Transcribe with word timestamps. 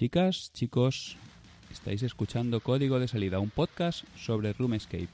Chicas, 0.00 0.50
chicos, 0.54 1.18
estáis 1.70 2.02
escuchando 2.02 2.60
Código 2.60 2.98
de 2.98 3.06
Salida, 3.06 3.38
un 3.38 3.50
podcast 3.50 4.04
sobre 4.16 4.54
RoomScape. 4.54 5.10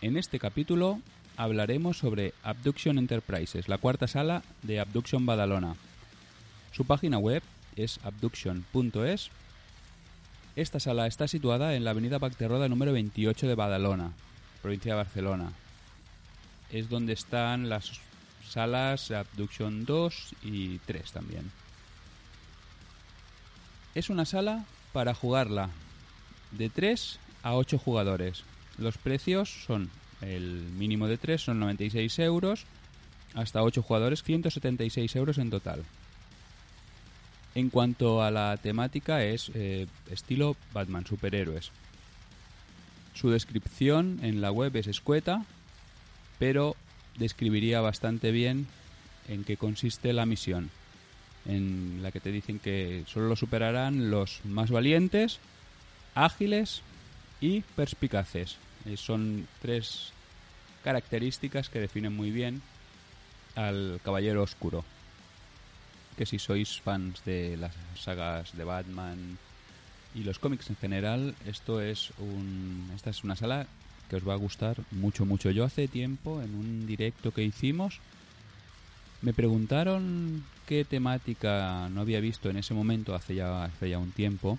En 0.00 0.16
este 0.16 0.40
capítulo 0.40 0.98
hablaremos 1.36 1.96
sobre 1.96 2.34
Abduction 2.42 2.98
Enterprises, 2.98 3.68
la 3.68 3.78
cuarta 3.78 4.08
sala 4.08 4.42
de 4.62 4.80
Abduction 4.80 5.26
Badalona. 5.26 5.76
Su 6.72 6.86
página 6.86 7.18
web 7.18 7.40
es 7.76 8.00
abduction.es. 8.02 9.30
Esta 10.56 10.80
sala 10.80 11.06
está 11.06 11.28
situada 11.28 11.76
en 11.76 11.84
la 11.84 11.92
avenida 11.92 12.18
Bacterroda 12.18 12.68
número 12.68 12.92
28 12.92 13.46
de 13.46 13.54
Badalona, 13.54 14.12
provincia 14.60 14.94
de 14.94 14.96
Barcelona. 14.96 15.52
Es 16.72 16.88
donde 16.88 17.12
están 17.12 17.68
las 17.68 17.92
salas 18.44 19.12
Abduction 19.12 19.84
2 19.84 20.34
y 20.42 20.78
3 20.78 21.12
también. 21.12 21.61
Es 23.94 24.10
una 24.10 24.24
sala 24.24 24.64
para 24.92 25.14
jugarla 25.14 25.70
de 26.50 26.68
3 26.70 27.18
a 27.42 27.54
8 27.54 27.78
jugadores. 27.78 28.44
Los 28.78 28.96
precios 28.98 29.50
son 29.66 29.90
el 30.22 30.62
mínimo 30.78 31.08
de 31.08 31.18
3 31.18 31.40
son 31.40 31.60
96 31.60 32.18
euros, 32.20 32.64
hasta 33.34 33.62
8 33.62 33.82
jugadores 33.82 34.22
176 34.22 35.16
euros 35.16 35.38
en 35.38 35.50
total. 35.50 35.84
En 37.54 37.68
cuanto 37.68 38.22
a 38.22 38.30
la 38.30 38.56
temática 38.56 39.24
es 39.24 39.50
eh, 39.54 39.86
estilo 40.10 40.56
Batman, 40.72 41.04
superhéroes. 41.06 41.70
Su 43.14 43.30
descripción 43.30 44.20
en 44.22 44.40
la 44.40 44.50
web 44.50 44.74
es 44.76 44.86
escueta, 44.86 45.44
pero 46.38 46.76
describiría 47.18 47.80
bastante 47.80 48.30
bien 48.30 48.66
en 49.28 49.44
qué 49.44 49.56
consiste 49.56 50.12
la 50.12 50.24
misión, 50.24 50.70
en 51.46 52.00
la 52.02 52.12
que 52.12 52.20
te 52.20 52.30
dicen 52.30 52.58
que 52.58 53.04
solo 53.06 53.28
lo 53.28 53.36
superarán 53.36 54.10
los 54.10 54.40
más 54.44 54.70
valientes, 54.70 55.38
ágiles 56.14 56.82
y 57.40 57.60
perspicaces. 57.60 58.56
Eh, 58.86 58.96
son 58.96 59.46
tres 59.60 60.12
características 60.84 61.68
que 61.68 61.80
definen 61.80 62.14
muy 62.14 62.30
bien 62.30 62.62
al 63.54 64.00
Caballero 64.04 64.42
Oscuro. 64.42 64.84
Que 66.16 66.26
si 66.26 66.38
sois 66.38 66.80
fans 66.80 67.24
de 67.24 67.56
las 67.56 67.72
sagas 67.98 68.56
de 68.56 68.64
Batman 68.64 69.38
y 70.14 70.24
los 70.24 70.38
cómics 70.38 70.68
en 70.68 70.76
general, 70.76 71.34
esto 71.46 71.80
es 71.80 72.12
un, 72.18 72.90
esta 72.94 73.10
es 73.10 73.24
una 73.24 73.36
sala 73.36 73.66
que 74.10 74.16
os 74.16 74.28
va 74.28 74.34
a 74.34 74.36
gustar 74.36 74.76
mucho, 74.90 75.24
mucho. 75.24 75.50
Yo 75.50 75.64
hace 75.64 75.88
tiempo, 75.88 76.42
en 76.42 76.54
un 76.54 76.86
directo 76.86 77.32
que 77.32 77.42
hicimos, 77.42 78.00
me 79.22 79.32
preguntaron 79.32 80.44
qué 80.66 80.84
temática 80.84 81.88
no 81.90 82.00
había 82.00 82.20
visto 82.20 82.50
en 82.50 82.56
ese 82.56 82.74
momento, 82.74 83.14
hace 83.14 83.36
ya, 83.36 83.70
un 83.98 84.10
tiempo, 84.10 84.58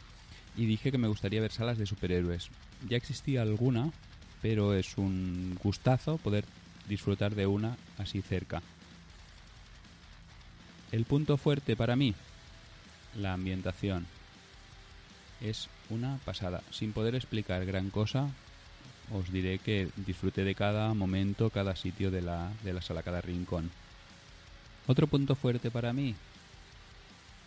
y 0.55 0.65
dije 0.65 0.91
que 0.91 0.97
me 0.97 1.09
gustaría 1.09 1.41
ver 1.41 1.51
salas 1.51 1.77
de 1.77 1.85
superhéroes. 1.85 2.49
Ya 2.87 2.97
existía 2.97 3.41
alguna, 3.41 3.91
pero 4.41 4.73
es 4.73 4.97
un 4.97 5.57
gustazo 5.61 6.17
poder 6.17 6.45
disfrutar 6.87 7.35
de 7.35 7.45
una 7.45 7.77
así 7.97 8.21
cerca. 8.21 8.61
El 10.91 11.05
punto 11.05 11.37
fuerte 11.37 11.75
para 11.75 11.95
mí, 11.95 12.13
la 13.19 13.33
ambientación. 13.33 14.05
Es 15.41 15.67
una 15.89 16.19
pasada. 16.23 16.61
Sin 16.71 16.93
poder 16.93 17.15
explicar 17.15 17.65
gran 17.65 17.89
cosa, 17.89 18.29
os 19.11 19.31
diré 19.31 19.59
que 19.59 19.89
disfruté 19.97 20.45
de 20.45 20.55
cada 20.55 20.93
momento, 20.93 21.49
cada 21.49 21.75
sitio 21.75 22.11
de 22.11 22.21
la, 22.21 22.51
de 22.63 22.71
la 22.71 22.81
sala, 22.81 23.03
cada 23.03 23.19
rincón. 23.19 23.71
Otro 24.85 25.07
punto 25.07 25.35
fuerte 25.35 25.71
para 25.71 25.93
mí, 25.93 26.15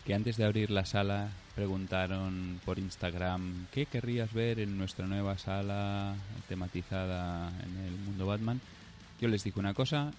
que 0.06 0.14
antes 0.14 0.36
de 0.36 0.44
abrir 0.44 0.70
la 0.70 0.86
sala 0.86 1.30
preguntaron 1.54 2.60
por 2.64 2.78
Instagram 2.78 3.66
qué 3.72 3.86
querrías 3.86 4.32
ver 4.32 4.60
en 4.60 4.78
nuestra 4.78 5.06
nueva 5.06 5.36
sala 5.36 6.14
tematizada 6.48 7.50
en 7.62 7.84
el 7.84 7.98
mundo 7.98 8.26
Batman. 8.26 8.60
Yo 9.20 9.28
les 9.28 9.44
dije 9.44 9.58
una 9.58 9.74
cosa 9.74 10.12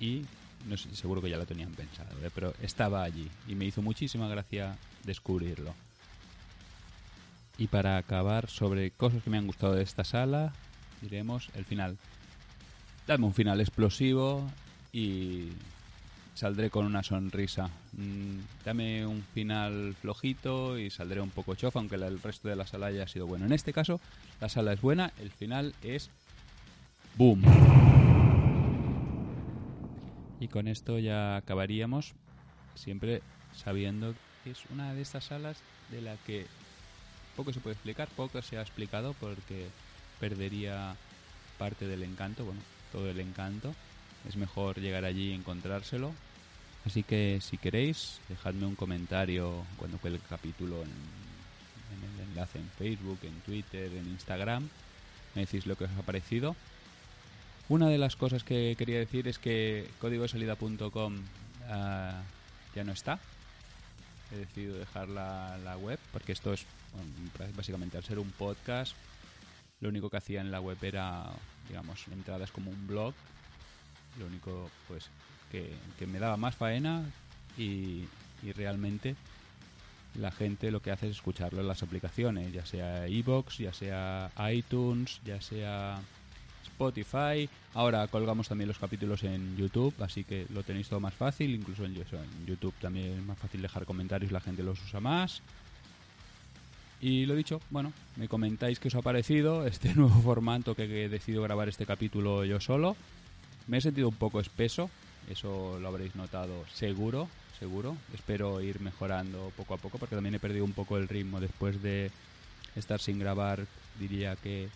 y 0.00 0.22
no 0.68 0.76
sé, 0.76 0.94
seguro 0.96 1.20
que 1.20 1.30
ya 1.30 1.36
lo 1.36 1.46
tenían 1.46 1.72
pensado, 1.72 2.10
¿eh? 2.24 2.30
pero 2.34 2.54
estaba 2.62 3.02
allí 3.02 3.28
y 3.46 3.54
me 3.54 3.66
hizo 3.66 3.82
muchísima 3.82 4.26
gracia 4.28 4.76
descubrirlo. 5.04 5.74
Y 7.58 7.68
para 7.68 7.98
acabar 7.98 8.48
sobre 8.48 8.90
cosas 8.90 9.22
que 9.22 9.30
me 9.30 9.38
han 9.38 9.46
gustado 9.46 9.74
de 9.74 9.82
esta 9.82 10.02
sala, 10.02 10.52
diremos 11.02 11.50
el 11.54 11.64
final. 11.64 11.98
Dame 13.06 13.26
un 13.26 13.34
final 13.34 13.60
explosivo 13.60 14.50
y 14.92 15.50
saldré 16.34 16.68
con 16.68 16.84
una 16.84 17.02
sonrisa. 17.02 17.70
Mm, 17.92 18.40
dame 18.64 19.06
un 19.06 19.22
final 19.22 19.94
flojito 20.00 20.78
y 20.78 20.90
saldré 20.90 21.20
un 21.20 21.30
poco 21.30 21.54
chofa, 21.54 21.78
aunque 21.78 21.94
el 21.94 22.20
resto 22.20 22.48
de 22.48 22.56
la 22.56 22.66
sala 22.66 22.86
haya 22.86 23.06
sido 23.06 23.26
bueno. 23.26 23.46
En 23.46 23.52
este 23.52 23.72
caso, 23.72 24.00
la 24.40 24.48
sala 24.48 24.72
es 24.72 24.80
buena, 24.80 25.12
el 25.20 25.30
final 25.30 25.74
es 25.82 26.10
boom. 27.16 27.42
Y 30.40 30.48
con 30.48 30.68
esto 30.68 30.98
ya 30.98 31.36
acabaríamos, 31.36 32.14
siempre 32.74 33.22
sabiendo 33.54 34.14
que 34.42 34.50
es 34.50 34.64
una 34.70 34.92
de 34.92 35.02
estas 35.02 35.26
salas 35.26 35.58
de 35.90 36.02
la 36.02 36.16
que 36.26 36.46
poco 37.36 37.52
se 37.52 37.60
puede 37.60 37.74
explicar, 37.74 38.08
poco 38.16 38.42
se 38.42 38.58
ha 38.58 38.62
explicado 38.62 39.14
porque 39.20 39.68
perdería 40.20 40.96
parte 41.58 41.86
del 41.86 42.02
encanto, 42.02 42.44
bueno, 42.44 42.60
todo 42.92 43.08
el 43.08 43.20
encanto 43.20 43.74
es 44.28 44.36
mejor 44.36 44.80
llegar 44.80 45.04
allí 45.04 45.30
y 45.30 45.34
encontrárselo. 45.34 46.12
Así 46.86 47.02
que 47.02 47.38
si 47.40 47.56
queréis, 47.56 48.20
dejadme 48.28 48.66
un 48.66 48.74
comentario 48.74 49.64
cuando 49.76 49.98
cuelgue 49.98 50.18
el 50.18 50.28
capítulo 50.28 50.82
en, 50.82 50.90
el 50.90 52.28
enlace 52.28 52.58
en 52.58 52.68
Facebook, 52.70 53.18
en 53.22 53.40
Twitter, 53.40 53.90
en 53.92 54.06
Instagram. 54.06 54.68
Me 55.34 55.42
decís 55.42 55.66
lo 55.66 55.76
que 55.76 55.84
os 55.84 55.90
ha 55.98 56.02
parecido. 56.02 56.54
Una 57.68 57.88
de 57.88 57.96
las 57.96 58.16
cosas 58.16 58.44
que 58.44 58.74
quería 58.76 58.98
decir 58.98 59.26
es 59.26 59.38
que 59.38 59.88
códigosalida.com 60.00 61.16
ah, 61.68 62.22
ya 62.74 62.84
no 62.84 62.92
está. 62.92 63.18
He 64.32 64.36
decidido 64.36 64.78
dejar 64.78 65.08
la, 65.08 65.56
la 65.64 65.76
web 65.78 65.98
porque 66.12 66.32
esto 66.32 66.52
es 66.52 66.66
básicamente 67.56 67.96
al 67.96 68.04
ser 68.04 68.18
un 68.18 68.30
podcast. 68.30 68.94
Lo 69.80 69.88
único 69.88 70.10
que 70.10 70.18
hacía 70.18 70.42
en 70.42 70.50
la 70.50 70.60
web 70.60 70.78
era, 70.82 71.24
digamos, 71.68 72.06
entradas 72.08 72.50
como 72.50 72.70
un 72.70 72.86
blog 72.86 73.14
lo 74.18 74.26
único, 74.26 74.70
pues, 74.88 75.08
que, 75.50 76.06
me 76.06 76.18
daba 76.18 76.36
más 76.36 76.54
faena 76.54 77.04
y, 77.56 78.04
realmente 78.56 79.16
la 80.16 80.30
gente 80.30 80.70
lo 80.70 80.82
que 80.82 80.90
hace 80.90 81.06
es 81.06 81.16
escucharlo 81.16 81.62
en 81.62 81.66
las 81.66 81.82
aplicaciones, 81.82 82.52
ya 82.52 82.66
sea 82.66 83.08
iBox, 83.08 83.58
ya 83.58 83.72
sea 83.72 84.30
iTunes, 84.52 85.18
ya 85.24 85.40
sea 85.40 85.98
Spotify. 86.62 87.48
Ahora 87.72 88.06
colgamos 88.08 88.48
también 88.48 88.68
los 88.68 88.78
capítulos 88.78 89.24
en 89.24 89.56
YouTube, 89.56 89.94
así 90.00 90.22
que 90.24 90.46
lo 90.52 90.62
tenéis 90.62 90.88
todo 90.88 91.00
más 91.00 91.14
fácil. 91.14 91.54
Incluso 91.54 91.84
en, 91.84 91.94
YouTube 92.46 92.74
también 92.80 93.18
es 93.18 93.24
más 93.24 93.38
fácil 93.38 93.62
dejar 93.62 93.86
comentarios, 93.86 94.30
la 94.30 94.40
gente 94.40 94.62
los 94.62 94.80
usa 94.84 95.00
más. 95.00 95.40
Y 97.00 97.26
lo 97.26 97.34
dicho, 97.34 97.60
bueno, 97.70 97.92
me 98.16 98.28
comentáis 98.28 98.78
qué 98.78 98.88
os 98.88 98.94
ha 98.94 99.02
parecido 99.02 99.66
este 99.66 99.94
nuevo 99.96 100.20
formato 100.22 100.74
que 100.74 101.04
he 101.04 101.08
decidido 101.08 101.42
grabar 101.42 101.68
este 101.68 101.86
capítulo 101.86 102.44
yo 102.44 102.60
solo. 102.60 102.96
Me 103.66 103.78
he 103.78 103.80
sentido 103.80 104.08
un 104.08 104.14
poco 104.14 104.40
espeso, 104.40 104.90
eso 105.30 105.78
lo 105.80 105.88
habréis 105.88 106.14
notado 106.14 106.64
seguro, 106.72 107.28
seguro. 107.58 107.96
Espero 108.12 108.60
ir 108.60 108.80
mejorando 108.80 109.52
poco 109.56 109.74
a 109.74 109.78
poco 109.78 109.98
porque 109.98 110.14
también 110.14 110.34
he 110.34 110.40
perdido 110.40 110.64
un 110.64 110.72
poco 110.72 110.96
el 110.96 111.08
ritmo 111.08 111.40
después 111.40 111.82
de 111.82 112.10
estar 112.76 113.00
sin 113.00 113.18
grabar, 113.18 113.66
diría 113.98 114.36
que 114.36 114.68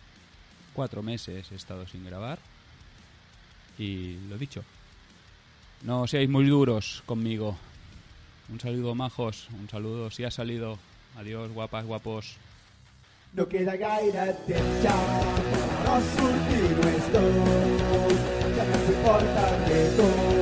cuatro 0.73 1.03
meses 1.03 1.51
he 1.51 1.55
estado 1.55 1.87
sin 1.87 2.05
grabar. 2.05 2.39
Y 3.77 4.17
lo 4.27 4.37
dicho, 4.37 4.63
no 5.83 6.07
seáis 6.07 6.29
muy 6.29 6.45
duros 6.45 7.03
conmigo. 7.05 7.57
Un 8.51 8.59
saludo, 8.59 8.95
majos. 8.95 9.47
Un 9.59 9.69
saludo, 9.69 10.09
si 10.09 10.23
ha 10.23 10.31
salido. 10.31 10.79
Adiós, 11.15 11.51
guapas, 11.51 11.85
guapos. 11.85 12.37
No 13.33 13.47
queda 13.47 13.75
no 17.13 18.38
Porta 18.91 19.45
de 19.67 19.95
todo. 19.95 20.29
Tá 20.33 20.38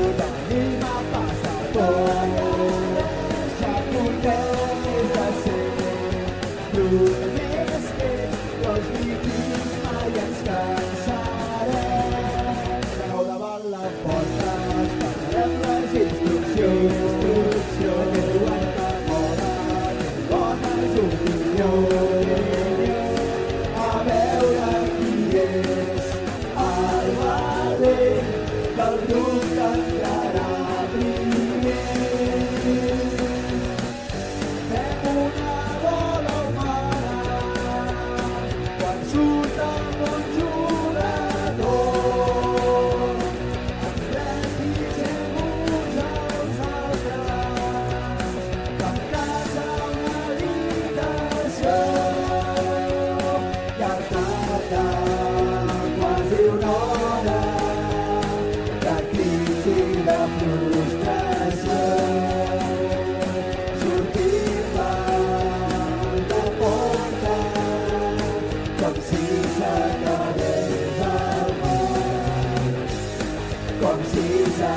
Sisa, 74.47 74.71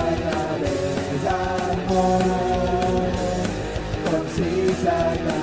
Sisa, 1.11 1.39
Sisa, 4.35 5.40